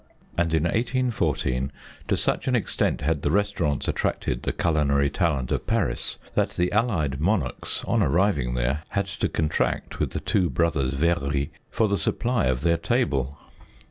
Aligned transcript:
And 0.35 0.51
in 0.51 0.63
1814, 0.63 1.71
to 2.07 2.17
such 2.17 2.47
an 2.47 2.55
extent 2.55 3.01
had 3.01 3.21
the 3.21 3.29
restaurants 3.29 3.87
at'tracted 3.87 4.41
the 4.41 4.51
culinary 4.51 5.11
talent 5.11 5.51
of 5.51 5.67
Paris, 5.67 6.17
that 6.33 6.49
the 6.55 6.71
allied 6.71 7.19
monarchs, 7.21 7.83
on 7.85 8.01
arriving 8.01 8.55
there, 8.55 8.81
had 8.89 9.05
to 9.05 9.29
contract 9.29 9.99
with 9.99 10.09
the 10.09 10.19
two 10.19 10.49
brothers 10.49 10.95
Very 10.95 11.51
for 11.69 11.87
the 11.87 11.99
supply 11.99 12.45
of 12.47 12.61
their 12.61 12.77
table. 12.77 13.37